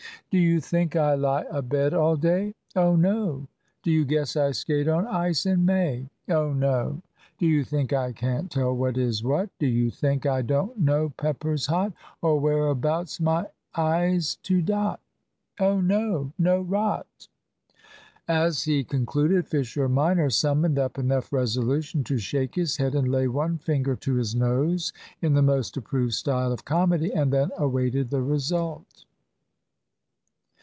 Do 0.31 0.37
you 0.37 0.61
think 0.61 0.95
I 0.95 1.13
lie 1.15 1.43
abed 1.51 1.93
all 1.93 2.15
day? 2.15 2.55
Oh 2.73 2.95
no! 2.95 3.49
Do 3.83 3.91
you 3.91 4.05
guess 4.05 4.37
I 4.37 4.51
skate 4.51 4.87
on 4.87 5.05
ice 5.05 5.45
in 5.45 5.65
May? 5.65 6.07
Oh 6.29 6.53
no! 6.53 7.01
Do 7.37 7.45
you 7.45 7.65
think 7.65 7.91
I 7.91 8.13
can't 8.13 8.49
tell 8.49 8.73
what 8.73 8.97
is 8.97 9.25
what? 9.25 9.49
Do 9.59 9.67
you 9.67 9.89
think 9.91 10.25
I 10.25 10.41
don't 10.41 10.79
know 10.79 11.09
pepper's 11.17 11.65
hot? 11.65 11.91
Or 12.21 12.39
whereabouts 12.39 13.19
my 13.19 13.47
i's 13.75 14.35
to 14.43 14.61
dot? 14.61 15.01
Oh 15.59 15.81
no, 15.81 16.31
no 16.39 16.61
rot! 16.61 17.27
As 18.25 18.63
he 18.63 18.85
concluded, 18.85 19.49
Fisher 19.49 19.89
minor 19.89 20.29
summoned 20.29 20.79
up 20.79 20.97
enough 20.97 21.33
resolution 21.33 22.05
to 22.05 22.17
shake 22.17 22.55
his 22.55 22.77
head 22.77 22.95
and 22.95 23.11
lay 23.11 23.27
one 23.27 23.57
finger 23.57 23.97
to 23.97 24.13
his 24.15 24.33
nose 24.33 24.93
in 25.21 25.33
the 25.33 25.41
most 25.41 25.75
approved 25.75 26.13
style 26.13 26.53
of 26.53 26.63
comedy, 26.63 27.11
and 27.11 27.33
then 27.33 27.51
awaited 27.57 28.11
the 28.11 28.21
result. 28.21 29.03